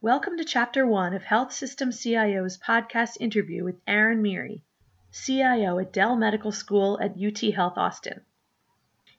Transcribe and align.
Welcome 0.00 0.36
to 0.36 0.44
Chapter 0.44 0.86
1 0.86 1.12
of 1.14 1.24
Health 1.24 1.52
System 1.52 1.90
CIO's 1.90 2.56
podcast 2.56 3.16
interview 3.18 3.64
with 3.64 3.80
Aaron 3.84 4.22
Miri, 4.22 4.62
CIO 5.10 5.76
at 5.80 5.92
Dell 5.92 6.14
Medical 6.14 6.52
School 6.52 7.00
at 7.02 7.20
UT 7.20 7.40
Health 7.52 7.76
Austin. 7.76 8.20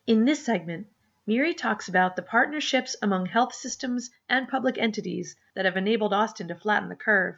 In 0.07 0.23
this 0.23 0.45
segment, 0.45 0.87
Meary 1.27 1.53
talks 1.53 1.89
about 1.89 2.15
the 2.15 2.21
partnerships 2.21 2.95
among 3.01 3.25
health 3.25 3.53
systems 3.53 4.09
and 4.29 4.47
public 4.47 4.77
entities 4.77 5.35
that 5.53 5.65
have 5.65 5.75
enabled 5.75 6.13
Austin 6.13 6.47
to 6.47 6.55
flatten 6.55 6.87
the 6.87 6.95
curve, 6.95 7.35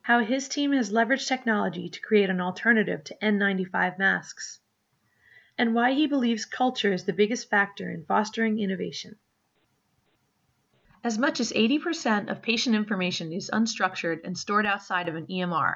how 0.00 0.20
his 0.20 0.48
team 0.48 0.72
has 0.72 0.90
leveraged 0.90 1.28
technology 1.28 1.90
to 1.90 2.00
create 2.00 2.30
an 2.30 2.40
alternative 2.40 3.04
to 3.04 3.16
N95 3.20 3.98
masks, 3.98 4.58
and 5.58 5.74
why 5.74 5.92
he 5.92 6.06
believes 6.06 6.46
culture 6.46 6.94
is 6.94 7.04
the 7.04 7.12
biggest 7.12 7.50
factor 7.50 7.90
in 7.90 8.06
fostering 8.06 8.58
innovation. 8.58 9.16
As 11.04 11.18
much 11.18 11.38
as 11.38 11.52
80% 11.52 12.30
of 12.30 12.40
patient 12.40 12.74
information 12.74 13.30
is 13.30 13.50
unstructured 13.52 14.22
and 14.24 14.38
stored 14.38 14.64
outside 14.64 15.06
of 15.06 15.14
an 15.16 15.26
EMR. 15.26 15.74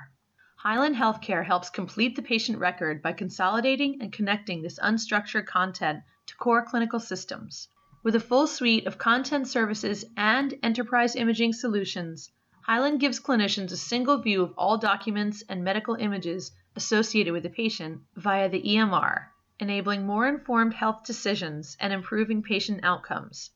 Hyland 0.57 0.97
Healthcare 0.97 1.45
helps 1.45 1.69
complete 1.69 2.17
the 2.17 2.23
patient 2.23 2.59
record 2.59 3.03
by 3.03 3.13
consolidating 3.13 4.01
and 4.01 4.11
connecting 4.11 4.63
this 4.63 4.79
unstructured 4.79 5.45
content 5.45 6.03
to 6.29 6.37
core 6.37 6.65
clinical 6.65 6.99
systems. 6.99 7.69
With 8.03 8.15
a 8.15 8.21
full 8.21 8.47
suite 8.47 8.87
of 8.87 8.97
content 8.97 9.49
services 9.49 10.03
and 10.17 10.55
enterprise 10.63 11.15
imaging 11.15 11.53
solutions, 11.53 12.31
Hyland 12.63 12.99
gives 12.99 13.21
clinicians 13.21 13.71
a 13.71 13.77
single 13.77 14.17
view 14.23 14.43
of 14.43 14.55
all 14.57 14.79
documents 14.79 15.45
and 15.47 15.63
medical 15.63 15.97
images 15.97 16.53
associated 16.75 17.35
with 17.35 17.43
the 17.43 17.51
patient 17.51 18.01
via 18.17 18.49
the 18.49 18.63
EMR, 18.63 19.27
enabling 19.61 20.07
more 20.07 20.27
informed 20.27 20.73
health 20.73 21.05
decisions 21.05 21.77
and 21.81 21.93
improving 21.93 22.43
patient 22.43 22.81
outcomes. 22.83 23.51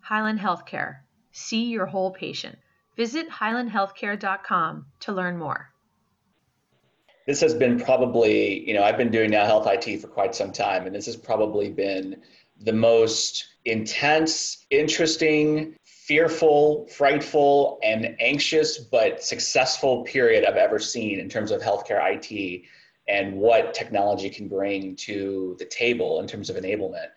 Hyland 0.00 0.40
Healthcare, 0.40 1.00
See 1.40 1.64
your 1.64 1.86
whole 1.86 2.10
patient. 2.10 2.58
Visit 2.96 3.28
hylandhealthcare.com 3.30 4.86
to 5.00 5.12
learn 5.12 5.38
more. 5.38 5.70
This 7.26 7.40
has 7.40 7.54
been 7.54 7.80
probably, 7.80 8.66
you 8.68 8.74
know, 8.74 8.82
I've 8.82 8.98
been 8.98 9.10
doing 9.10 9.30
now 9.30 9.46
health 9.46 9.66
IT 9.66 10.00
for 10.00 10.08
quite 10.08 10.34
some 10.34 10.52
time, 10.52 10.86
and 10.86 10.94
this 10.94 11.06
has 11.06 11.16
probably 11.16 11.70
been 11.70 12.22
the 12.60 12.72
most 12.72 13.46
intense, 13.64 14.66
interesting, 14.70 15.76
fearful, 15.82 16.86
frightful, 16.88 17.78
and 17.82 18.16
anxious 18.20 18.78
but 18.78 19.22
successful 19.22 20.04
period 20.04 20.44
I've 20.44 20.56
ever 20.56 20.78
seen 20.78 21.20
in 21.20 21.28
terms 21.28 21.52
of 21.52 21.62
healthcare 21.62 22.00
IT 22.02 22.62
and 23.08 23.36
what 23.36 23.74
technology 23.74 24.28
can 24.28 24.46
bring 24.46 24.94
to 24.96 25.56
the 25.58 25.64
table 25.64 26.20
in 26.20 26.26
terms 26.26 26.50
of 26.50 26.56
enablement. 26.56 27.08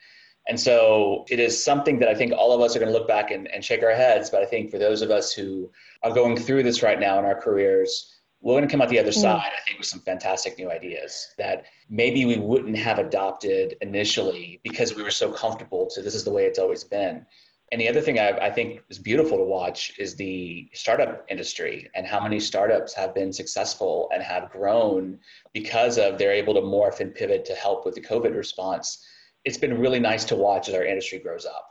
And 0.48 0.60
so 0.60 1.26
it 1.30 1.40
is 1.40 1.64
something 1.64 2.00
that 2.00 2.10
I 2.10 2.16
think 2.16 2.34
all 2.34 2.52
of 2.52 2.60
us 2.62 2.76
are 2.76 2.80
going 2.80 2.92
to 2.92 2.98
look 2.98 3.08
back 3.08 3.32
and, 3.32 3.48
and 3.48 3.64
shake 3.64 3.82
our 3.82 3.96
heads. 3.96 4.30
But 4.30 4.42
I 4.42 4.46
think 4.46 4.72
for 4.72 4.78
those 4.78 5.02
of 5.02 5.10
us 5.10 5.32
who 5.32 5.72
are 6.04 6.14
going 6.14 6.36
through 6.36 6.64
this 6.64 6.84
right 6.84 7.00
now 7.00 7.18
in 7.18 7.26
our 7.26 7.40
careers, 7.40 8.14
we're 8.42 8.54
going 8.54 8.68
to 8.68 8.72
come 8.72 8.82
out 8.82 8.90
the 8.90 9.00
other 9.00 9.12
mm. 9.12 9.22
side, 9.22 9.52
I 9.58 9.62
think, 9.66 9.80
with 9.80 9.88
some 9.88 10.02
fantastic 10.02 10.58
new 10.58 10.70
ideas 10.70 11.34
that 11.38 11.64
maybe 11.90 12.26
we 12.26 12.38
wouldn't 12.38 12.78
have 12.78 13.00
adopted 13.00 13.78
initially 13.80 14.60
because 14.64 14.96
we 14.96 15.02
were 15.02 15.12
so 15.12 15.32
comfortable 15.32 15.88
to 15.92 16.02
this 16.02 16.14
is 16.14 16.26
the 16.26 16.32
way 16.32 16.46
it's 16.46 16.60
always 16.60 16.84
been. 16.84 17.26
And 17.72 17.80
the 17.80 17.90
other 17.90 18.02
thing 18.02 18.20
I, 18.20 18.30
I, 18.38 18.52
think 18.52 18.84
is 18.90 19.00
beautiful 19.00 19.38
to 19.38 19.44
watch 19.44 19.94
is 19.98 20.14
the 20.16 20.70
startup 20.74 21.26
industry 21.28 21.90
and 21.96 22.06
how 22.06 22.22
many 22.22 22.40
startups 22.40 22.94
have 22.94 23.16
been 23.16 23.34
successful 23.34 24.10
and 24.14 24.22
have 24.22 24.52
grown 24.52 25.18
because 25.54 25.98
of 25.98 26.20
they're 26.20 26.32
able 26.32 26.54
to 26.54 26.62
morph 26.62 27.00
and 27.00 27.16
pivot 27.16 27.46
to 27.46 27.56
help 27.56 27.84
with 27.84 27.96
the 27.96 28.02
COVID 28.02 28.36
response 28.36 29.04
it's 29.46 29.58
been 29.58 29.80
really 29.80 30.00
nice 30.00 30.24
to 30.26 30.36
watch 30.36 30.70
as 30.70 30.76
our 30.76 30.86
industry 30.86 31.20
grows 31.20 31.46
up. 31.46 31.70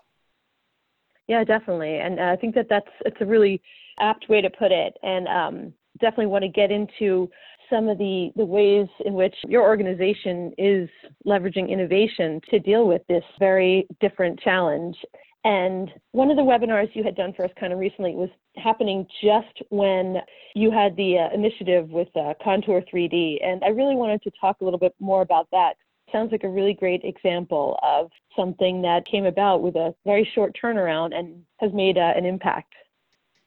Yeah, 1.29 1.45
definitely, 1.45 1.99
and 1.99 2.19
uh, 2.19 2.25
I 2.25 2.37
think 2.37 2.55
that 2.55 2.67
that's 2.69 2.91
it's 3.05 3.17
a 3.21 3.27
really 3.27 3.63
apt 3.99 4.29
way 4.29 4.41
to 4.41 4.51
put 4.51 4.73
it, 4.73 4.97
and 5.03 5.29
um, 5.29 5.73
definitely 6.01 6.27
want 6.27 6.43
to 6.43 6.49
get 6.49 6.71
into 6.71 7.31
some 7.71 7.89
of 7.89 7.99
the 7.99 8.31
the 8.37 8.45
ways 8.45 8.89
in 9.05 9.15
which 9.15 9.35
your 9.47 9.63
organization 9.63 10.53
is 10.59 10.89
leveraging 11.27 11.71
innovation 11.71 12.41
to 12.51 12.59
deal 12.59 12.87
with 12.87 13.03
this 13.09 13.25
very 13.39 13.87
different 14.01 14.41
challenge. 14.41 14.97
And 15.45 15.91
one 16.13 16.31
of 16.31 16.37
the 16.37 16.43
webinars 16.43 16.95
you 16.95 17.03
had 17.03 17.17
done 17.17 17.33
for 17.35 17.45
us 17.45 17.51
kind 17.59 17.73
of 17.73 17.81
recently 17.81 18.15
was 18.15 18.31
happening 18.57 19.07
just 19.23 19.63
when 19.71 20.19
you 20.55 20.71
had 20.71 20.95
the 20.97 21.19
uh, 21.19 21.35
initiative 21.35 21.89
with 21.89 22.09
uh, 22.17 22.35
Contour 22.45 22.83
3D. 22.93 23.45
And 23.45 23.65
I 23.65 23.69
really 23.69 23.97
wanted 23.97 24.23
to 24.23 24.31
talk 24.41 24.61
a 24.61 24.65
little 24.65 24.79
bit 24.79 24.95
more 25.01 25.23
about 25.23 25.49
that 25.51 25.75
sounds 26.13 26.31
like 26.33 26.45
a 26.45 26.49
really 26.49 26.75
great 26.75 27.03
example 27.05 27.79
of 27.83 28.11
something 28.37 28.83
that 28.83 29.07
came 29.07 29.25
about 29.25 29.63
with 29.63 29.77
a 29.77 29.95
very 30.05 30.29
short 30.35 30.57
turnaround 30.63 31.15
and 31.15 31.43
has 31.59 31.73
made 31.73 31.99
uh, 31.99 32.13
an 32.17 32.25
impact. 32.25 32.75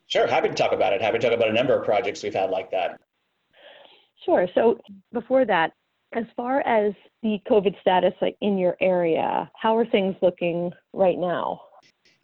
Sure, 0.07 0.27
happy 0.27 0.49
to 0.49 0.55
talk 0.55 0.71
about 0.71 0.93
it. 0.93 1.01
Happy 1.01 1.17
to 1.17 1.29
talk 1.29 1.35
about 1.35 1.49
a 1.49 1.53
number 1.53 1.77
of 1.77 1.85
projects 1.85 2.21
we've 2.21 2.33
had 2.33 2.49
like 2.49 2.71
that. 2.71 2.99
Sure. 4.25 4.47
So 4.53 4.79
before 5.13 5.45
that, 5.45 5.73
as 6.13 6.25
far 6.35 6.61
as 6.61 6.93
the 7.23 7.39
COVID 7.49 7.79
status 7.81 8.13
like 8.21 8.37
in 8.41 8.57
your 8.57 8.77
area, 8.79 9.49
how 9.55 9.77
are 9.77 9.85
things 9.85 10.15
looking 10.21 10.71
right 10.93 11.17
now? 11.17 11.61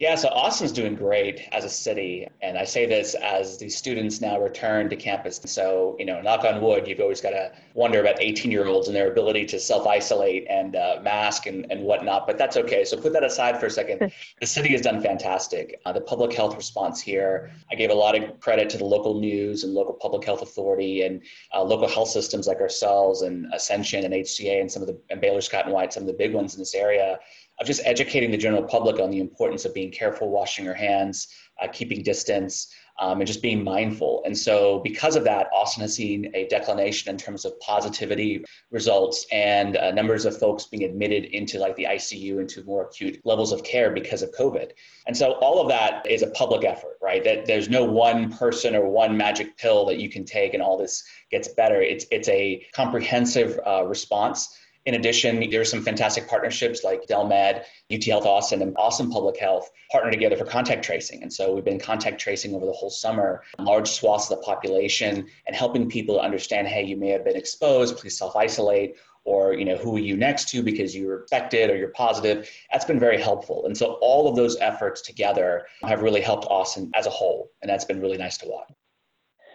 Yeah, 0.02 0.16
so 0.16 0.30
Austin's 0.30 0.72
doing 0.72 0.96
great 0.96 1.42
as 1.52 1.64
a 1.64 1.68
city. 1.68 2.26
And 2.40 2.58
I 2.58 2.64
say 2.64 2.86
this 2.86 3.14
as 3.14 3.56
the 3.56 3.68
students 3.68 4.20
now 4.20 4.40
return 4.40 4.90
to 4.90 4.96
campus. 4.96 5.40
So, 5.44 5.94
you 5.96 6.04
know, 6.04 6.20
knock 6.20 6.44
on 6.44 6.60
wood, 6.60 6.88
you've 6.88 6.98
always 6.98 7.20
got 7.20 7.30
to 7.30 7.52
wonder 7.74 8.00
about 8.00 8.20
18 8.20 8.50
year 8.50 8.66
olds 8.66 8.88
and 8.88 8.96
their 8.96 9.12
ability 9.12 9.46
to 9.46 9.60
self 9.60 9.86
isolate 9.86 10.44
and 10.50 10.74
uh, 10.74 10.98
mask 11.04 11.46
and, 11.46 11.70
and 11.70 11.84
whatnot. 11.84 12.26
But 12.26 12.36
that's 12.36 12.56
okay. 12.56 12.84
So 12.84 12.96
put 12.96 13.12
that 13.12 13.22
aside 13.22 13.60
for 13.60 13.66
a 13.66 13.70
second. 13.70 14.10
the 14.40 14.46
city 14.46 14.70
has 14.70 14.80
done 14.80 15.00
fantastic. 15.00 15.80
Uh, 15.86 15.92
the 15.92 16.00
public 16.00 16.32
health 16.32 16.56
response 16.56 17.00
here, 17.00 17.52
I 17.70 17.76
gave 17.76 17.90
a 17.90 17.94
lot 17.94 18.20
of 18.20 18.40
credit 18.40 18.70
to 18.70 18.78
the 18.78 18.84
local 18.84 19.20
news 19.20 19.62
and 19.62 19.72
local 19.72 19.94
public 19.94 20.24
health 20.24 20.42
authority 20.42 21.02
and 21.02 21.22
uh, 21.54 21.62
local 21.62 21.86
health 21.86 22.08
systems 22.08 22.48
like 22.48 22.58
ourselves 22.58 23.22
and 23.22 23.46
Ascension 23.54 24.04
and 24.04 24.12
HCA 24.12 24.62
and 24.62 24.72
some 24.72 24.82
of 24.82 24.88
the, 24.88 24.98
and 25.10 25.20
Baylor 25.20 25.42
Scott 25.42 25.66
and 25.66 25.72
White, 25.72 25.92
some 25.92 26.02
of 26.02 26.08
the 26.08 26.12
big 26.12 26.34
ones 26.34 26.54
in 26.54 26.60
this 26.60 26.74
area 26.74 27.20
of 27.62 27.66
just 27.68 27.80
educating 27.84 28.32
the 28.32 28.36
general 28.36 28.64
public 28.64 28.98
on 28.98 29.08
the 29.08 29.20
importance 29.20 29.64
of 29.64 29.72
being 29.72 29.92
careful, 29.92 30.28
washing 30.28 30.64
your 30.64 30.74
hands, 30.74 31.28
uh, 31.62 31.68
keeping 31.68 32.02
distance, 32.02 32.74
um, 32.98 33.20
and 33.20 33.26
just 33.26 33.40
being 33.40 33.62
mindful. 33.62 34.22
And 34.26 34.36
so, 34.36 34.80
because 34.80 35.14
of 35.14 35.22
that, 35.24 35.46
Austin 35.54 35.82
has 35.82 35.94
seen 35.94 36.30
a 36.34 36.48
declination 36.48 37.08
in 37.10 37.16
terms 37.16 37.44
of 37.44 37.58
positivity 37.60 38.44
results 38.72 39.26
and 39.30 39.76
uh, 39.76 39.92
numbers 39.92 40.24
of 40.24 40.36
folks 40.36 40.66
being 40.66 40.82
admitted 40.82 41.24
into 41.26 41.58
like 41.58 41.76
the 41.76 41.84
ICU 41.84 42.40
into 42.40 42.64
more 42.64 42.86
acute 42.86 43.20
levels 43.24 43.52
of 43.52 43.62
care 43.62 43.92
because 43.92 44.22
of 44.22 44.32
COVID. 44.32 44.72
And 45.06 45.16
so, 45.16 45.32
all 45.34 45.62
of 45.62 45.68
that 45.68 46.04
is 46.10 46.22
a 46.22 46.30
public 46.30 46.64
effort, 46.64 46.98
right? 47.00 47.22
That 47.22 47.46
there's 47.46 47.68
no 47.68 47.84
one 47.84 48.32
person 48.32 48.74
or 48.74 48.88
one 48.88 49.16
magic 49.16 49.56
pill 49.56 49.86
that 49.86 50.00
you 50.00 50.10
can 50.10 50.24
take 50.24 50.52
and 50.52 50.62
all 50.62 50.76
this 50.76 51.04
gets 51.30 51.46
better. 51.46 51.80
It's 51.80 52.06
it's 52.10 52.28
a 52.28 52.66
comprehensive 52.74 53.58
uh, 53.64 53.84
response 53.84 54.58
in 54.84 54.94
addition, 54.94 55.48
there 55.50 55.60
are 55.60 55.64
some 55.64 55.82
fantastic 55.82 56.28
partnerships 56.28 56.82
like 56.82 57.06
DelMed, 57.06 57.64
UT 57.92 58.04
Health 58.04 58.26
Austin, 58.26 58.62
and 58.62 58.76
Austin 58.76 59.10
Public 59.10 59.38
Health 59.38 59.70
partner 59.90 60.10
together 60.10 60.36
for 60.36 60.44
contact 60.44 60.84
tracing. 60.84 61.22
And 61.22 61.32
so 61.32 61.54
we've 61.54 61.64
been 61.64 61.78
contact 61.78 62.20
tracing 62.20 62.54
over 62.54 62.66
the 62.66 62.72
whole 62.72 62.90
summer, 62.90 63.42
large 63.58 63.88
swaths 63.88 64.30
of 64.30 64.38
the 64.38 64.44
population, 64.44 65.26
and 65.46 65.54
helping 65.54 65.88
people 65.88 66.18
understand, 66.18 66.66
hey, 66.66 66.84
you 66.84 66.96
may 66.96 67.10
have 67.10 67.24
been 67.24 67.36
exposed, 67.36 67.96
please 67.96 68.18
self-isolate, 68.18 68.96
or 69.24 69.54
you 69.54 69.64
know, 69.64 69.76
who 69.76 69.94
are 69.96 70.00
you 70.00 70.16
next 70.16 70.48
to 70.48 70.64
because 70.64 70.96
you're 70.96 71.22
infected 71.22 71.70
or 71.70 71.76
you're 71.76 71.90
positive. 71.90 72.50
That's 72.72 72.84
been 72.84 72.98
very 72.98 73.20
helpful. 73.20 73.66
And 73.66 73.76
so 73.76 73.98
all 74.00 74.28
of 74.28 74.34
those 74.34 74.56
efforts 74.56 75.00
together 75.00 75.66
have 75.84 76.02
really 76.02 76.20
helped 76.20 76.46
Austin 76.50 76.90
as 76.94 77.06
a 77.06 77.10
whole. 77.10 77.52
And 77.62 77.70
that's 77.70 77.84
been 77.84 78.00
really 78.00 78.18
nice 78.18 78.36
to 78.38 78.48
watch. 78.48 78.72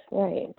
Right 0.09 0.55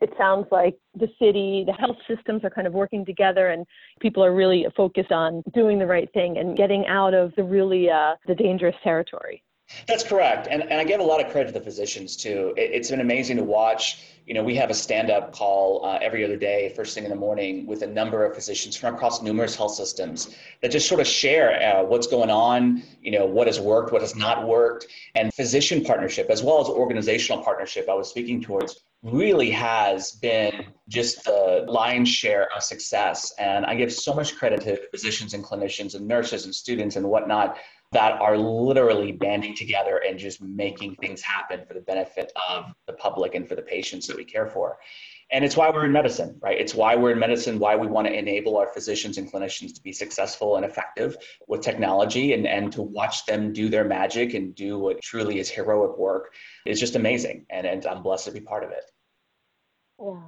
it 0.00 0.12
sounds 0.16 0.46
like 0.50 0.78
the 0.94 1.08
city, 1.18 1.64
the 1.66 1.72
health 1.72 1.98
systems 2.08 2.44
are 2.44 2.50
kind 2.50 2.66
of 2.66 2.72
working 2.72 3.04
together 3.04 3.48
and 3.48 3.66
people 4.00 4.24
are 4.24 4.34
really 4.34 4.66
focused 4.76 5.12
on 5.12 5.42
doing 5.54 5.78
the 5.78 5.86
right 5.86 6.10
thing 6.12 6.38
and 6.38 6.56
getting 6.56 6.86
out 6.86 7.14
of 7.14 7.32
the 7.36 7.44
really 7.44 7.90
uh, 7.90 8.14
the 8.26 8.34
dangerous 8.34 8.76
territory. 8.82 9.42
That's 9.86 10.02
correct. 10.02 10.48
And, 10.50 10.62
and 10.62 10.74
I 10.74 10.84
give 10.84 11.00
a 11.00 11.04
lot 11.04 11.24
of 11.24 11.30
credit 11.30 11.52
to 11.52 11.58
the 11.58 11.64
physicians 11.64 12.16
too. 12.16 12.52
It, 12.56 12.74
has 12.74 12.90
been 12.90 13.00
amazing 13.00 13.36
to 13.36 13.44
watch. 13.44 14.04
You 14.26 14.34
know, 14.34 14.42
we 14.42 14.56
have 14.56 14.68
a 14.68 14.74
stand 14.74 15.10
up 15.10 15.32
call 15.32 15.84
uh, 15.84 15.98
every 16.02 16.24
other 16.24 16.36
day, 16.36 16.72
first 16.74 16.94
thing 16.94 17.04
in 17.04 17.10
the 17.10 17.16
morning, 17.16 17.66
with 17.66 17.82
a 17.82 17.86
number 17.86 18.24
of 18.24 18.34
physicians 18.34 18.76
from 18.76 18.94
across 18.94 19.22
numerous 19.22 19.54
health 19.54 19.74
systems 19.74 20.36
that 20.60 20.70
just 20.70 20.88
sort 20.88 21.00
of 21.00 21.06
share 21.06 21.62
uh, 21.62 21.84
what's 21.84 22.06
going 22.06 22.30
on, 22.30 22.82
you 23.00 23.12
know, 23.12 23.26
what 23.26 23.46
has 23.46 23.60
worked, 23.60 23.92
what 23.92 24.02
has 24.02 24.16
not 24.16 24.46
worked, 24.46 24.86
and 25.14 25.32
physician 25.34 25.84
partnership 25.84 26.30
as 26.30 26.42
well 26.42 26.60
as 26.60 26.66
organizational 26.66 27.42
partnership 27.42 27.88
I 27.88 27.94
was 27.94 28.08
speaking 28.08 28.40
towards 28.40 28.80
really 29.02 29.50
has 29.50 30.12
been 30.12 30.66
just 30.88 31.24
the 31.24 31.64
lion's 31.66 32.08
share 32.08 32.48
of 32.54 32.62
success. 32.62 33.32
And 33.38 33.64
I 33.64 33.74
give 33.74 33.92
so 33.92 34.12
much 34.12 34.36
credit 34.36 34.60
to 34.62 34.80
physicians 34.90 35.32
and 35.32 35.42
clinicians 35.42 35.94
and 35.94 36.06
nurses 36.06 36.44
and 36.44 36.54
students 36.54 36.96
and 36.96 37.08
whatnot 37.08 37.56
that 37.92 38.20
are 38.20 38.36
literally 38.36 39.12
banding 39.12 39.54
together 39.56 40.02
and 40.06 40.18
just 40.18 40.40
making 40.40 40.94
things 40.96 41.22
happen 41.22 41.64
for 41.66 41.74
the 41.74 41.80
benefit 41.80 42.32
of 42.48 42.66
the 42.86 42.92
public 42.92 43.34
and 43.34 43.48
for 43.48 43.56
the 43.56 43.62
patients 43.62 44.06
that 44.06 44.16
we 44.16 44.24
care 44.24 44.46
for. 44.46 44.78
And 45.32 45.44
it's 45.44 45.56
why 45.56 45.70
we're 45.70 45.84
in 45.84 45.92
medicine, 45.92 46.38
right? 46.42 46.58
It's 46.58 46.74
why 46.74 46.96
we're 46.96 47.12
in 47.12 47.18
medicine, 47.18 47.58
why 47.58 47.76
we 47.76 47.86
want 47.86 48.08
to 48.08 48.12
enable 48.12 48.56
our 48.56 48.66
physicians 48.66 49.16
and 49.16 49.30
clinicians 49.30 49.74
to 49.74 49.82
be 49.82 49.92
successful 49.92 50.56
and 50.56 50.64
effective 50.64 51.16
with 51.46 51.60
technology 51.60 52.32
and, 52.32 52.46
and 52.46 52.72
to 52.72 52.82
watch 52.82 53.26
them 53.26 53.52
do 53.52 53.68
their 53.68 53.84
magic 53.84 54.34
and 54.34 54.54
do 54.54 54.78
what 54.78 55.00
truly 55.02 55.38
is 55.38 55.48
heroic 55.48 55.96
work 55.96 56.34
is 56.66 56.80
just 56.80 56.96
amazing. 56.96 57.46
And, 57.50 57.66
and 57.66 57.86
I'm 57.86 58.02
blessed 58.02 58.26
to 58.26 58.32
be 58.32 58.40
part 58.40 58.64
of 58.64 58.70
it. 58.70 58.84
Yeah. 60.00 60.20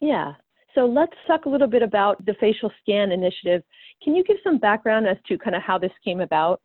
Yeah. 0.00 0.32
So 0.74 0.86
let's 0.86 1.16
talk 1.26 1.46
a 1.46 1.48
little 1.48 1.66
bit 1.66 1.82
about 1.82 2.24
the 2.24 2.34
facial 2.38 2.70
scan 2.80 3.10
initiative. 3.10 3.62
Can 4.02 4.14
you 4.14 4.22
give 4.22 4.36
some 4.44 4.58
background 4.58 5.06
as 5.08 5.16
to 5.26 5.36
kind 5.36 5.56
of 5.56 5.62
how 5.62 5.78
this 5.78 5.90
came 6.04 6.20
about? 6.20 6.60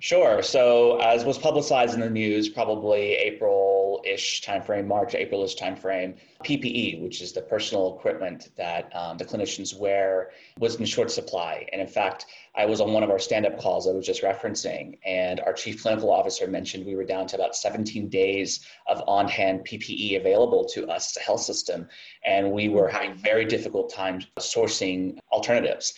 Sure. 0.00 0.42
So, 0.42 0.98
as 0.98 1.24
was 1.24 1.38
publicized 1.38 1.94
in 1.94 2.00
the 2.00 2.10
news, 2.10 2.48
probably 2.48 3.14
April-ish 3.14 4.42
timeframe, 4.42 4.86
March, 4.86 5.14
April-ish 5.14 5.56
timeframe, 5.56 6.16
PPE, 6.44 7.00
which 7.00 7.22
is 7.22 7.32
the 7.32 7.40
personal 7.40 7.96
equipment 7.96 8.50
that 8.56 8.94
um, 8.94 9.16
the 9.16 9.24
clinicians 9.24 9.78
wear, 9.78 10.32
was 10.58 10.76
in 10.76 10.84
short 10.84 11.10
supply. 11.10 11.66
And 11.72 11.80
in 11.80 11.86
fact, 11.86 12.26
I 12.56 12.66
was 12.66 12.80
on 12.80 12.92
one 12.92 13.02
of 13.02 13.10
our 13.10 13.18
stand-up 13.18 13.58
calls 13.58 13.88
I 13.88 13.92
was 13.92 14.06
just 14.06 14.22
referencing, 14.22 14.98
and 15.06 15.40
our 15.40 15.52
chief 15.52 15.82
clinical 15.82 16.10
officer 16.10 16.46
mentioned 16.46 16.84
we 16.84 16.96
were 16.96 17.04
down 17.04 17.26
to 17.28 17.36
about 17.36 17.56
17 17.56 18.08
days 18.08 18.60
of 18.86 19.02
on-hand 19.06 19.66
PPE 19.66 20.20
available 20.20 20.64
to 20.66 20.88
us 20.88 21.16
as 21.16 21.22
a 21.22 21.24
health 21.24 21.40
system, 21.40 21.88
and 22.24 22.52
we 22.52 22.68
were 22.68 22.88
having 22.88 23.14
very 23.14 23.44
difficult 23.44 23.92
times 23.92 24.26
sourcing 24.38 25.18
alternatives. 25.32 25.94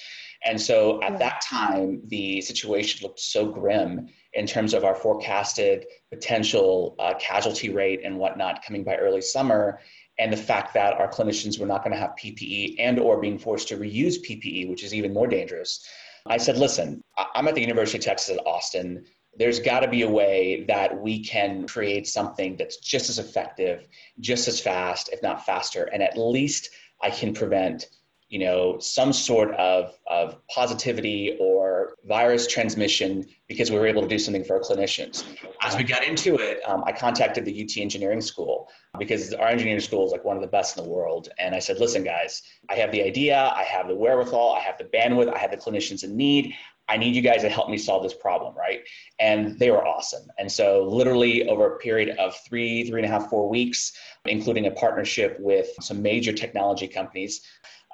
And 0.46 0.60
so 0.60 1.02
at 1.02 1.18
that 1.18 1.40
time, 1.40 2.02
the 2.06 2.40
situation 2.40 3.00
looked 3.02 3.18
so 3.18 3.46
grim 3.46 4.08
in 4.32 4.46
terms 4.46 4.74
of 4.74 4.84
our 4.84 4.94
forecasted 4.94 5.86
potential 6.12 6.94
uh, 7.00 7.14
casualty 7.18 7.70
rate 7.70 8.00
and 8.04 8.16
whatnot 8.16 8.64
coming 8.64 8.84
by 8.84 8.94
early 8.96 9.20
summer 9.20 9.80
and 10.18 10.32
the 10.32 10.36
fact 10.36 10.72
that 10.74 10.94
our 10.94 11.08
clinicians 11.08 11.58
were 11.58 11.66
not 11.66 11.82
going 11.82 11.92
to 11.92 11.98
have 11.98 12.14
PPE 12.22 12.76
and 12.78 12.98
or 12.98 13.20
being 13.20 13.38
forced 13.38 13.68
to 13.68 13.76
reuse 13.76 14.16
PPE, 14.24 14.70
which 14.70 14.84
is 14.84 14.94
even 14.94 15.12
more 15.12 15.26
dangerous. 15.26 15.86
I 16.26 16.38
said, 16.38 16.56
listen, 16.56 17.02
I'm 17.34 17.48
at 17.48 17.54
the 17.54 17.60
University 17.60 17.98
of 17.98 18.04
Texas 18.04 18.36
at 18.36 18.46
Austin. 18.46 19.04
There's 19.38 19.60
got 19.60 19.80
to 19.80 19.88
be 19.88 20.02
a 20.02 20.08
way 20.08 20.64
that 20.68 20.98
we 20.98 21.22
can 21.22 21.66
create 21.66 22.06
something 22.06 22.56
that's 22.56 22.78
just 22.78 23.10
as 23.10 23.18
effective, 23.18 23.86
just 24.20 24.48
as 24.48 24.60
fast, 24.60 25.10
if 25.12 25.22
not 25.22 25.44
faster, 25.44 25.84
and 25.84 26.02
at 26.02 26.16
least 26.16 26.70
I 27.02 27.10
can 27.10 27.34
prevent 27.34 27.86
you 28.28 28.40
know, 28.40 28.78
some 28.80 29.12
sort 29.12 29.52
of, 29.52 29.96
of 30.08 30.36
positivity 30.48 31.36
or 31.40 31.94
virus 32.06 32.46
transmission 32.46 33.24
because 33.48 33.70
we 33.70 33.78
were 33.78 33.86
able 33.86 34.02
to 34.02 34.08
do 34.08 34.18
something 34.18 34.42
for 34.42 34.56
our 34.56 34.62
clinicians. 34.62 35.24
As 35.62 35.76
we 35.76 35.84
got 35.84 36.02
into 36.02 36.36
it, 36.36 36.60
um, 36.66 36.82
I 36.86 36.92
contacted 36.92 37.44
the 37.44 37.62
UT 37.62 37.76
Engineering 37.76 38.20
School 38.20 38.68
because 38.98 39.32
our 39.34 39.46
engineering 39.46 39.80
school 39.80 40.04
is 40.06 40.12
like 40.12 40.24
one 40.24 40.36
of 40.36 40.42
the 40.42 40.48
best 40.48 40.76
in 40.76 40.84
the 40.84 40.90
world. 40.90 41.28
And 41.38 41.54
I 41.54 41.60
said, 41.60 41.78
listen, 41.78 42.02
guys, 42.02 42.42
I 42.68 42.74
have 42.74 42.90
the 42.90 43.02
idea, 43.02 43.52
I 43.54 43.62
have 43.62 43.86
the 43.86 43.94
wherewithal, 43.94 44.54
I 44.54 44.60
have 44.60 44.78
the 44.78 44.84
bandwidth, 44.84 45.32
I 45.32 45.38
have 45.38 45.52
the 45.52 45.56
clinicians 45.56 46.02
in 46.02 46.16
need. 46.16 46.54
I 46.88 46.96
need 46.96 47.16
you 47.16 47.22
guys 47.22 47.42
to 47.42 47.48
help 47.48 47.68
me 47.68 47.78
solve 47.78 48.04
this 48.04 48.14
problem, 48.14 48.54
right? 48.54 48.80
And 49.18 49.58
they 49.58 49.72
were 49.72 49.84
awesome. 49.84 50.28
And 50.38 50.50
so, 50.50 50.84
literally, 50.84 51.48
over 51.48 51.74
a 51.74 51.78
period 51.78 52.16
of 52.16 52.36
three, 52.48 52.88
three 52.88 53.02
and 53.02 53.10
a 53.10 53.12
half, 53.12 53.28
four 53.28 53.48
weeks, 53.48 53.92
including 54.24 54.66
a 54.66 54.70
partnership 54.70 55.36
with 55.40 55.68
some 55.80 56.00
major 56.00 56.32
technology 56.32 56.86
companies, 56.86 57.40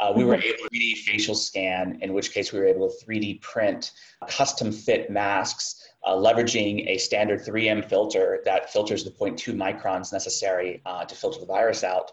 uh, 0.03 0.13
we 0.15 0.25
were 0.25 0.37
mm-hmm. 0.37 0.49
able 0.49 0.69
to 0.69 0.77
3D 0.77 0.97
facial 0.99 1.35
scan, 1.35 1.99
in 2.03 2.13
which 2.13 2.33
case 2.33 2.53
we 2.53 2.59
were 2.59 2.67
able 2.67 2.91
to 2.91 3.07
3D 3.07 3.41
print 3.41 3.93
custom 4.29 4.73
fit 4.73 5.11
masks, 5.11 5.89
uh, 6.05 6.13
leveraging 6.13 6.89
a 6.89 6.99
standard 6.99 7.41
3M 7.41 7.89
filter 7.89 8.41
that 8.45 8.73
filters 8.73 9.05
the 9.05 9.11
0.2 9.11 9.55
microns 9.55 10.13
necessary 10.13 10.83
uh, 10.87 11.05
to 11.05 11.15
filter 11.15 11.39
the 11.39 11.47
virus 11.47 11.85
out. 11.85 12.13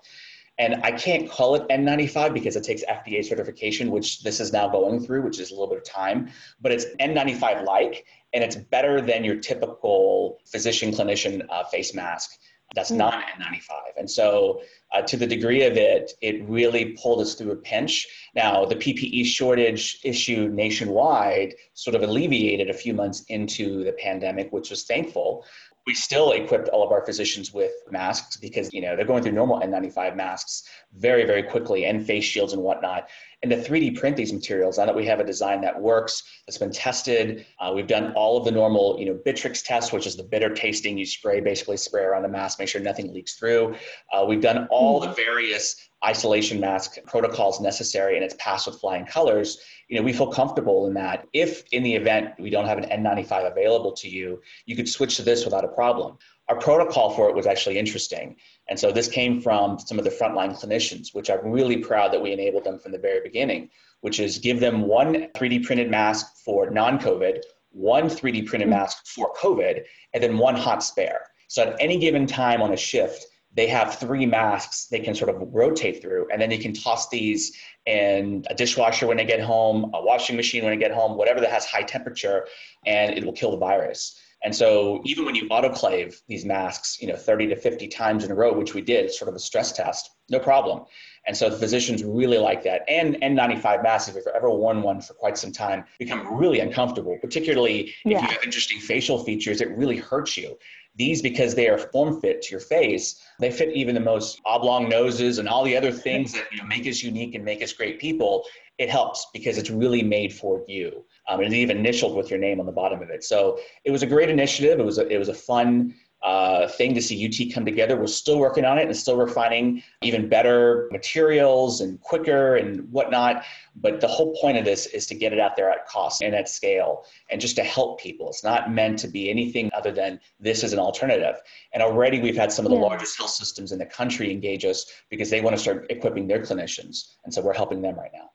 And 0.60 0.82
I 0.84 0.92
can't 0.92 1.32
call 1.32 1.56
it 1.56 1.68
N95 1.70 2.34
because 2.34 2.56
it 2.56 2.64
takes 2.64 2.84
FDA 2.84 3.26
certification, 3.26 3.90
which 3.90 4.22
this 4.22 4.40
is 4.40 4.54
now 4.54 4.68
going 4.68 5.00
through, 5.00 5.24
which 5.24 5.40
is 5.40 5.50
a 5.50 5.54
little 5.54 5.70
bit 5.70 5.78
of 5.78 5.86
time, 5.86 6.30
but 6.62 6.72
it's 6.72 6.86
N95 7.00 7.66
like, 7.66 8.06
and 8.34 8.44
it's 8.44 8.58
better 8.58 9.02
than 9.02 9.24
your 9.24 9.38
typical 9.38 10.40
physician 10.46 10.92
clinician 10.92 11.44
uh, 11.50 11.64
face 11.64 11.96
mask 11.96 12.38
that's 12.76 12.92
not 12.92 13.14
N95. 13.14 13.98
And 13.98 14.10
so, 14.10 14.62
uh, 14.94 15.02
to 15.02 15.18
the 15.18 15.26
degree 15.26 15.64
of 15.64 15.76
it, 15.76 16.12
it 16.22 16.48
really 16.48 16.98
pulled 17.02 17.22
us 17.22 17.36
through 17.36 17.52
a 17.52 17.56
pinch. 17.56 18.08
Now, 18.36 18.66
the 18.66 18.76
PPE 18.76 19.26
shortage 19.26 20.00
issue 20.04 20.50
nationwide 20.50 21.56
sort 21.74 21.96
of 21.96 22.04
alleviated 22.04 22.70
a 22.70 22.74
few 22.74 22.94
months 22.94 23.24
into 23.30 23.84
the 23.84 23.94
pandemic, 23.94 24.52
which 24.52 24.70
was 24.70 24.84
thankful. 24.84 25.46
We 25.88 25.96
still 25.96 26.34
equipped 26.34 26.70
all 26.70 26.84
of 26.86 26.92
our 26.92 27.04
physicians 27.04 27.52
with 27.52 27.72
masks 27.90 28.38
because 28.38 28.72
you 28.72 28.82
know 28.82 28.96
they're 28.96 29.06
going 29.06 29.24
through 29.24 29.32
normal 29.32 29.60
N95 29.62 30.16
masks 30.16 30.64
very, 30.94 31.26
very 31.26 31.42
quickly 31.42 31.86
and 31.86 32.06
face 32.06 32.24
shields 32.24 32.54
and 32.54 32.62
whatnot 32.62 33.10
and 33.42 33.52
to 33.52 33.58
3D 33.58 33.98
print 33.98 34.18
these 34.18 34.34
materials 34.34 34.78
now 34.78 34.86
that 34.86 34.96
we 34.96 35.06
have 35.06 35.20
a 35.20 35.24
design 35.24 35.62
that 35.62 35.80
works, 35.80 36.24
that's 36.46 36.58
been 36.58 36.72
tested. 36.72 37.46
Uh, 37.60 37.72
we've 37.74 37.88
done 37.88 38.12
all 38.14 38.38
of 38.38 38.44
the 38.44 38.52
normal, 38.52 38.98
you 39.00 39.06
know, 39.06 39.20
Bitrex 39.26 39.64
test, 39.64 39.94
which 39.94 40.06
is 40.06 40.18
the 40.18 40.24
bitter 40.24 40.54
tasting. 40.54 40.98
You 40.98 41.06
spray, 41.06 41.40
basically 41.40 41.78
spray 41.78 42.04
around 42.04 42.24
the 42.24 42.30
mask, 42.30 42.60
make 42.60 42.68
sure 42.68 42.82
nothing 42.82 43.14
leaks 43.14 43.36
through. 43.36 43.76
Uh, 44.12 44.26
we've 44.28 44.42
done 44.42 44.68
all 44.70 45.00
the 45.00 45.14
various 45.14 45.90
isolation 46.06 46.60
mask 46.60 46.98
protocols 47.08 47.60
necessary 47.60 48.16
and 48.16 48.24
it's 48.24 48.36
passed 48.40 48.68
with 48.68 48.80
flying 48.80 49.06
colors 49.06 49.60
you 49.90 49.98
know 49.98 50.04
we 50.04 50.14
feel 50.14 50.32
comfortable 50.32 50.88
in 50.88 50.94
that 50.94 51.28
if 51.34 51.64
in 51.74 51.84
the 51.84 51.94
event 51.94 52.30
we 52.40 52.50
don't 52.50 52.66
have 52.66 52.78
an 52.78 53.04
n95 53.04 53.52
available 53.52 53.92
to 53.92 54.08
you 54.08 54.42
you 54.66 54.78
could 54.78 54.88
switch 54.88 55.18
to 55.18 55.24
this 55.24 55.44
without 55.44 55.66
a 55.66 55.68
problem 55.68 56.18
our 56.50 56.58
protocol 56.58 57.12
for 57.12 57.30
it 57.30 57.36
was 57.36 57.46
actually 57.46 57.78
interesting. 57.78 58.36
And 58.68 58.78
so 58.78 58.92
this 58.92 59.08
came 59.08 59.40
from 59.40 59.80
some 59.80 60.00
of 60.00 60.04
the 60.04 60.10
frontline 60.10 60.60
clinicians, 60.60 61.14
which 61.14 61.30
I'm 61.30 61.52
really 61.52 61.78
proud 61.78 62.12
that 62.12 62.22
we 62.22 62.32
enabled 62.32 62.64
them 62.64 62.80
from 62.80 62.92
the 62.92 62.98
very 62.98 63.22
beginning, 63.22 63.70
which 64.02 64.20
is 64.20 64.40
give 64.40 64.60
them 64.60 64.82
one 64.82 65.28
3D 65.36 65.64
printed 65.64 65.92
mask 65.92 66.26
for 66.44 66.70
non 66.72 67.00
COVID, 67.00 67.42
one 67.72 68.06
3D 68.06 68.48
printed 68.48 68.68
mm-hmm. 68.68 68.80
mask 68.80 69.06
for 69.06 69.32
COVID, 69.36 69.84
and 70.14 70.24
then 70.24 70.38
one 70.38 70.56
hot 70.56 70.84
spare. 70.84 71.22
So 71.48 71.64
at 71.64 71.76
any 71.80 72.00
given 72.00 72.26
time 72.26 72.62
on 72.62 72.74
a 72.74 72.78
shift, 72.78 73.26
they 73.54 73.68
have 73.68 73.96
three 73.96 74.28
masks 74.28 74.88
they 74.88 75.00
can 75.00 75.16
sort 75.16 75.30
of 75.30 75.42
rotate 75.52 76.02
through, 76.02 76.28
and 76.32 76.42
then 76.42 76.50
they 76.50 76.58
can 76.58 76.74
toss 76.74 77.10
these 77.10 77.56
in 77.86 78.44
a 78.50 78.56
dishwasher 78.56 79.08
when 79.08 79.18
they 79.18 79.26
get 79.26 79.40
home, 79.40 79.92
a 79.94 80.04
washing 80.04 80.36
machine 80.36 80.64
when 80.64 80.72
they 80.72 80.80
get 80.80 80.92
home, 80.92 81.18
whatever 81.18 81.40
that 81.42 81.50
has 81.50 81.66
high 81.66 81.82
temperature, 81.82 82.48
and 82.86 83.18
it 83.18 83.24
will 83.24 83.34
kill 83.34 83.52
the 83.52 83.58
virus. 83.58 84.20
And 84.44 84.56
so 84.56 85.02
even 85.04 85.26
when 85.26 85.36
you 85.36 85.50
autoclave 85.50 86.22
these 86.28 86.46
masks, 86.46 87.02
you 87.02 87.08
know, 87.08 87.16
30 87.16 87.48
to 87.48 87.56
50 87.56 87.88
times 87.90 88.24
in 88.24 88.32
a 88.32 88.36
row, 88.36 88.54
which 88.54 88.74
we 88.74 88.82
did, 88.82 89.12
sort 89.12 89.28
of 89.28 89.36
a 89.36 89.40
stress 89.40 89.74
test, 89.74 90.12
no 90.30 90.40
problem. 90.40 90.86
And 91.28 91.36
so 91.36 91.50
the 91.50 91.58
physicians 91.58 92.04
really 92.04 92.38
like 92.38 92.64
that. 92.64 92.84
And 92.88 93.16
N95 93.16 93.84
masks, 93.84 94.10
if 94.10 94.16
you've 94.16 94.26
ever 94.34 94.50
worn 94.50 94.82
one 94.82 95.02
for 95.02 95.14
quite 95.14 95.38
some 95.38 95.52
time, 95.52 95.84
become 96.00 96.38
really 96.38 96.62
uncomfortable, 96.62 97.18
particularly 97.22 97.94
if 98.06 98.12
you 98.12 98.18
have 98.18 98.44
interesting 98.44 98.80
facial 98.80 99.24
features, 99.24 99.60
it 99.60 99.70
really 99.78 99.98
hurts 99.98 100.38
you. 100.38 100.58
These, 101.00 101.22
because 101.22 101.56
they 101.56 101.70
are 101.70 101.78
form 101.78 102.20
fit 102.20 102.42
to 102.44 102.52
your 102.52 102.60
face, 102.60 103.24
they 103.40 103.50
fit 103.50 103.74
even 103.74 103.96
the 103.96 104.02
most 104.02 104.42
oblong 104.46 104.90
noses 104.90 105.38
and 105.38 105.48
all 105.48 105.64
the 105.64 105.78
other 105.78 105.94
things 105.94 106.34
that 106.34 106.52
you 106.52 106.58
know, 106.58 106.66
make 106.66 106.86
us 106.86 107.02
unique 107.02 107.36
and 107.36 107.44
make 107.44 107.64
us 107.64 107.72
great 107.72 108.00
people. 108.00 108.44
It 108.78 108.90
helps 108.90 109.28
because 109.34 109.58
it's 109.58 109.70
really 109.70 110.04
made 110.04 110.34
for 110.34 110.62
you. 110.68 111.06
Um, 111.30 111.40
and 111.40 111.54
even 111.54 111.78
initialed 111.78 112.18
with 112.18 112.30
your 112.30 112.40
name 112.40 112.60
on 112.60 112.66
the 112.66 112.74
bottom 112.74 113.02
of 113.02 113.10
it. 113.10 113.24
So 113.24 113.60
it 113.86 113.92
was 113.92 114.04
a 114.04 114.08
great 114.08 114.30
initiative. 114.30 114.78
It 114.78 114.86
was 114.86 114.98
a, 114.98 115.08
it 115.08 115.18
was 115.18 115.30
a 115.30 115.34
fun 115.34 115.96
uh, 116.22 116.68
thing 116.68 116.94
to 116.94 117.02
see 117.02 117.26
UT 117.26 117.54
come 117.54 117.66
together. 117.66 117.96
We're 117.96 118.08
still 118.08 118.40
working 118.40 118.66
on 118.66 118.78
it 118.78 118.86
and 118.86 118.96
still 118.96 119.18
refining 119.18 119.82
even 120.02 120.28
better 120.28 120.90
materials 120.92 121.82
and 121.82 122.00
quicker 122.02 122.58
and 122.58 122.92
whatnot. 122.92 123.44
But 123.76 124.02
the 124.02 124.08
whole 124.08 124.36
point 124.36 124.58
of 124.58 124.66
this 124.66 124.88
is 124.88 125.06
to 125.08 125.16
get 125.16 125.32
it 125.32 125.40
out 125.40 125.56
there 125.56 125.70
at 125.70 125.88
cost 125.88 126.22
and 126.22 126.36
at 126.36 126.50
scale 126.50 127.06
and 127.30 127.40
just 127.40 127.56
to 127.56 127.64
help 127.64 128.02
people. 128.02 128.28
It's 128.30 128.44
not 128.44 128.72
meant 128.72 129.00
to 129.00 129.08
be 129.08 129.30
anything 129.30 129.70
other 129.74 129.92
than 129.92 130.20
this 130.40 130.64
is 130.64 130.74
an 130.74 130.80
alternative. 130.80 131.36
And 131.74 131.82
already 131.82 132.20
we've 132.20 132.36
had 132.36 132.52
some 132.52 132.66
of 132.66 132.72
the 132.72 132.78
yeah. 132.78 132.84
largest 132.84 133.18
health 133.18 133.32
systems 133.32 133.72
in 133.72 133.80
the 133.80 133.86
country 133.86 134.32
engage 134.32 134.66
us 134.66 134.86
because 135.10 135.30
they 135.30 135.40
want 135.40 135.56
to 135.56 135.62
start 135.62 135.86
equipping 135.90 136.28
their 136.28 136.40
clinicians. 136.40 137.16
And 137.24 137.34
so 137.34 137.42
we're 137.42 137.54
helping 137.54 137.82
them 137.82 137.96
right 137.96 138.12
now. 138.14 138.30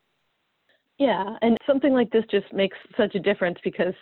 Yeah, 0.99 1.37
and 1.43 1.59
something 1.67 1.93
like 1.93 2.11
this 2.13 2.25
just 2.31 2.53
makes 2.53 2.77
such 2.97 3.17
a 3.17 3.19
difference 3.19 3.59
because 3.65 3.95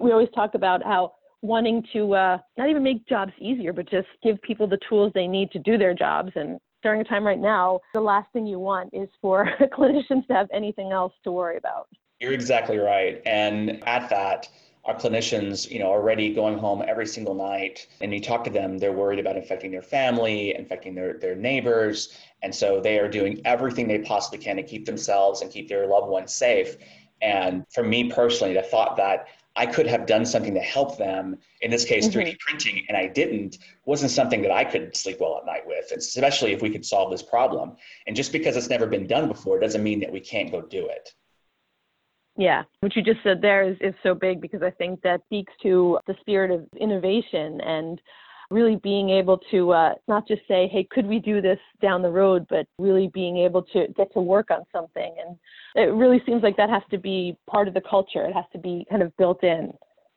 we 0.00 0.10
always 0.10 0.28
talk 0.34 0.54
about 0.54 0.82
how 0.82 1.12
wanting 1.42 1.84
to 1.92 2.14
uh, 2.14 2.38
not 2.56 2.68
even 2.68 2.82
make 2.82 3.06
jobs 3.06 3.32
easier, 3.38 3.72
but 3.72 3.88
just 3.90 4.08
give 4.22 4.40
people 4.42 4.66
the 4.66 4.78
tools 4.88 5.12
they 5.14 5.26
need 5.26 5.50
to 5.52 5.58
do 5.58 5.78
their 5.78 5.94
jobs. 5.94 6.32
And 6.34 6.58
during 6.82 7.00
a 7.00 7.04
time 7.04 7.26
right 7.26 7.38
now, 7.38 7.80
the 7.94 8.00
last 8.00 8.32
thing 8.32 8.46
you 8.46 8.58
want 8.58 8.90
is 8.92 9.08
for 9.20 9.48
clinicians 9.72 10.26
to 10.26 10.34
have 10.34 10.48
anything 10.52 10.92
else 10.92 11.12
to 11.24 11.32
worry 11.32 11.56
about. 11.56 11.88
You're 12.20 12.32
exactly 12.32 12.78
right. 12.78 13.22
And 13.24 13.82
at 13.86 14.10
that, 14.10 14.48
our 14.84 14.94
clinicians, 14.94 15.70
you 15.70 15.78
know, 15.78 15.86
already 15.86 16.34
going 16.34 16.56
home 16.58 16.82
every 16.86 17.06
single 17.06 17.34
night 17.34 17.86
and 18.00 18.12
you 18.12 18.20
talk 18.20 18.44
to 18.44 18.50
them, 18.50 18.78
they're 18.78 18.92
worried 18.92 19.18
about 19.18 19.36
infecting 19.36 19.70
their 19.70 19.82
family, 19.82 20.54
infecting 20.54 20.94
their, 20.94 21.18
their 21.18 21.34
neighbors. 21.34 22.16
And 22.42 22.54
so 22.54 22.80
they 22.80 22.98
are 22.98 23.08
doing 23.08 23.40
everything 23.44 23.88
they 23.88 23.98
possibly 23.98 24.38
can 24.38 24.56
to 24.56 24.62
keep 24.62 24.86
themselves 24.86 25.42
and 25.42 25.50
keep 25.50 25.68
their 25.68 25.86
loved 25.86 26.08
ones 26.08 26.34
safe. 26.34 26.76
And 27.20 27.64
for 27.70 27.84
me 27.84 28.10
personally, 28.10 28.54
the 28.54 28.62
thought 28.62 28.96
that 28.96 29.28
I 29.56 29.66
could 29.66 29.86
have 29.86 30.06
done 30.06 30.24
something 30.24 30.54
to 30.54 30.60
help 30.60 30.96
them, 30.96 31.36
in 31.60 31.70
this 31.70 31.84
case, 31.84 32.08
mm-hmm. 32.08 32.20
3D 32.20 32.38
printing, 32.38 32.84
and 32.88 32.96
I 32.96 33.08
didn't, 33.08 33.58
wasn't 33.84 34.12
something 34.12 34.42
that 34.42 34.52
I 34.52 34.64
could 34.64 34.96
sleep 34.96 35.18
well 35.20 35.38
at 35.38 35.46
night 35.46 35.66
with, 35.66 35.90
especially 35.92 36.52
if 36.52 36.62
we 36.62 36.70
could 36.70 36.86
solve 36.86 37.10
this 37.10 37.22
problem. 37.22 37.76
And 38.06 38.14
just 38.14 38.32
because 38.32 38.56
it's 38.56 38.70
never 38.70 38.86
been 38.86 39.06
done 39.06 39.28
before 39.28 39.58
doesn't 39.58 39.82
mean 39.82 40.00
that 40.00 40.12
we 40.12 40.20
can't 40.20 40.50
go 40.50 40.62
do 40.62 40.86
it. 40.86 41.12
Yeah, 42.36 42.62
what 42.80 42.94
you 42.94 43.02
just 43.02 43.22
said 43.22 43.42
there 43.42 43.62
is, 43.62 43.76
is 43.80 43.94
so 44.02 44.14
big 44.14 44.40
because 44.40 44.62
I 44.62 44.70
think 44.70 45.02
that 45.02 45.20
speaks 45.26 45.52
to 45.62 45.98
the 46.06 46.14
spirit 46.20 46.50
of 46.50 46.66
innovation 46.78 47.60
and 47.60 48.00
really 48.50 48.76
being 48.76 49.10
able 49.10 49.38
to 49.50 49.72
uh, 49.72 49.94
not 50.08 50.26
just 50.26 50.42
say, 50.48 50.68
hey, 50.68 50.86
could 50.90 51.06
we 51.06 51.18
do 51.18 51.40
this 51.40 51.58
down 51.80 52.02
the 52.02 52.10
road, 52.10 52.46
but 52.48 52.66
really 52.78 53.08
being 53.14 53.38
able 53.38 53.62
to 53.62 53.86
get 53.96 54.12
to 54.12 54.20
work 54.20 54.50
on 54.50 54.64
something. 54.72 55.14
And 55.24 55.36
it 55.76 55.92
really 55.92 56.20
seems 56.26 56.42
like 56.42 56.56
that 56.56 56.68
has 56.68 56.82
to 56.90 56.98
be 56.98 57.36
part 57.48 57.68
of 57.68 57.74
the 57.74 57.80
culture. 57.80 58.24
It 58.24 58.34
has 58.34 58.44
to 58.52 58.58
be 58.58 58.86
kind 58.90 59.02
of 59.02 59.16
built 59.16 59.44
in. 59.44 59.72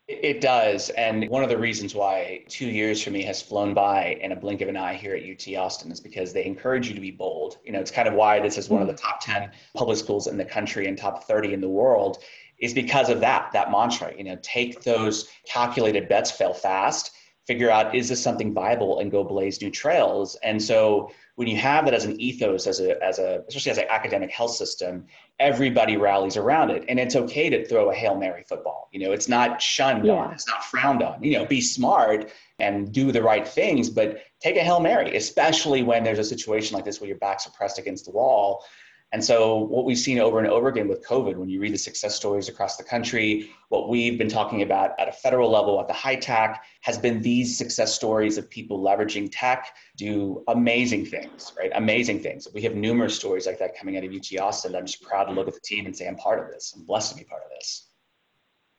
It 0.07 0.41
does. 0.41 0.89
And 0.91 1.29
one 1.29 1.43
of 1.43 1.49
the 1.49 1.57
reasons 1.57 1.95
why 1.95 2.43
two 2.49 2.65
years 2.65 3.01
for 3.01 3.11
me 3.11 3.23
has 3.23 3.41
flown 3.41 3.73
by 3.73 4.17
in 4.21 4.33
a 4.33 4.35
blink 4.35 4.59
of 4.59 4.67
an 4.67 4.75
eye 4.75 4.95
here 4.95 5.15
at 5.15 5.23
UT 5.23 5.55
Austin 5.55 5.91
is 5.91 6.01
because 6.01 6.33
they 6.33 6.45
encourage 6.45 6.89
you 6.89 6.95
to 6.95 6.99
be 6.99 7.11
bold. 7.11 7.59
You 7.63 7.71
know, 7.71 7.79
it's 7.79 7.91
kind 7.91 8.07
of 8.07 8.13
why 8.13 8.41
this 8.41 8.57
is 8.57 8.67
one 8.67 8.81
of 8.81 8.87
the 8.87 8.95
top 8.95 9.21
10 9.21 9.51
public 9.75 9.97
schools 9.97 10.27
in 10.27 10.35
the 10.35 10.43
country 10.43 10.87
and 10.87 10.97
top 10.97 11.23
30 11.23 11.53
in 11.53 11.61
the 11.61 11.69
world 11.69 12.17
is 12.59 12.73
because 12.73 13.09
of 13.09 13.21
that, 13.21 13.51
that 13.53 13.71
mantra. 13.71 14.13
You 14.17 14.25
know, 14.25 14.37
take 14.41 14.81
those 14.83 15.29
calculated 15.47 16.09
bets, 16.09 16.31
fail 16.31 16.53
fast, 16.53 17.11
figure 17.45 17.69
out 17.69 17.93
is 17.93 18.09
this 18.09 18.21
something 18.21 18.53
viable 18.53 18.99
and 18.99 19.11
go 19.11 19.23
blaze 19.23 19.61
new 19.61 19.69
trails. 19.69 20.35
And 20.43 20.61
so 20.61 21.11
when 21.35 21.47
you 21.47 21.57
have 21.57 21.85
that 21.85 21.93
as 21.93 22.05
an 22.05 22.19
ethos 22.21 22.67
as 22.67 22.79
a 22.79 23.01
as 23.03 23.19
a 23.19 23.43
especially 23.47 23.71
as 23.71 23.77
an 23.77 23.87
academic 23.89 24.31
health 24.31 24.51
system 24.51 25.05
everybody 25.39 25.97
rallies 25.97 26.37
around 26.37 26.69
it. 26.69 26.85
And 26.87 26.99
it's 26.99 27.15
okay 27.15 27.49
to 27.49 27.65
throw 27.65 27.89
a 27.89 27.93
hail 27.93 28.15
mary 28.15 28.45
football. 28.47 28.89
You 28.91 28.99
know 28.99 29.11
it's 29.11 29.27
not 29.27 29.61
shunned 29.61 30.05
yeah. 30.05 30.13
on 30.13 30.33
it's 30.33 30.47
not 30.47 30.63
frowned 30.63 31.03
on. 31.03 31.23
You 31.23 31.39
know 31.39 31.45
be 31.45 31.61
smart 31.61 32.31
and 32.59 32.93
do 32.93 33.11
the 33.11 33.21
right 33.21 33.47
things 33.47 33.89
but 33.89 34.19
take 34.39 34.55
a 34.55 34.63
hail 34.63 34.79
mary 34.79 35.17
especially 35.17 35.83
when 35.83 36.03
there's 36.03 36.19
a 36.19 36.23
situation 36.23 36.75
like 36.75 36.85
this 36.85 37.01
where 37.01 37.07
your 37.07 37.17
back's 37.17 37.47
pressed 37.47 37.79
against 37.79 38.05
the 38.05 38.11
wall 38.11 38.63
and 39.13 39.23
so, 39.23 39.57
what 39.57 39.85
we've 39.85 39.97
seen 39.97 40.17
over 40.17 40.39
and 40.39 40.47
over 40.47 40.69
again 40.69 40.87
with 40.87 41.05
COVID, 41.05 41.35
when 41.35 41.47
you 41.47 41.59
read 41.59 41.71
the 41.71 41.77
success 41.77 42.15
stories 42.15 42.49
across 42.49 42.77
the 42.77 42.83
country, 42.83 43.51
what 43.69 43.87
we've 43.87 44.17
been 44.17 44.27
talking 44.27 44.63
about 44.63 44.99
at 44.99 45.07
a 45.07 45.11
federal 45.11 45.51
level, 45.51 45.79
at 45.79 45.87
the 45.87 45.93
HITAC, 45.93 46.57
has 46.81 46.97
been 46.97 47.21
these 47.21 47.55
success 47.55 47.93
stories 47.93 48.39
of 48.39 48.49
people 48.49 48.83
leveraging 48.83 49.29
tech 49.31 49.75
do 49.97 50.43
amazing 50.47 51.05
things, 51.05 51.53
right? 51.55 51.71
Amazing 51.75 52.21
things. 52.21 52.47
We 52.55 52.63
have 52.63 52.73
numerous 52.73 53.15
stories 53.15 53.45
like 53.45 53.59
that 53.59 53.77
coming 53.77 53.97
out 53.97 54.03
of 54.03 54.11
UT 54.11 54.35
Austin. 54.39 54.75
I'm 54.75 54.87
just 54.87 55.03
proud 55.03 55.25
to 55.25 55.31
look 55.31 55.47
at 55.47 55.53
the 55.53 55.59
team 55.59 55.85
and 55.85 55.95
say, 55.95 56.07
I'm 56.07 56.15
part 56.15 56.43
of 56.43 56.51
this. 56.51 56.73
I'm 56.75 56.83
blessed 56.83 57.11
to 57.11 57.17
be 57.17 57.23
part 57.23 57.43
of 57.43 57.51
this. 57.51 57.89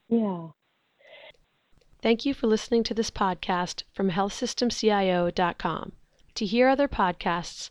Yeah. 0.08 0.48
Thank 2.02 2.26
you 2.26 2.34
for 2.34 2.48
listening 2.48 2.82
to 2.84 2.94
this 2.94 3.10
podcast 3.12 3.84
from 3.92 4.10
healthsystemcio.com. 4.10 5.92
To 6.34 6.44
hear 6.44 6.68
other 6.68 6.88
podcasts, 6.88 7.70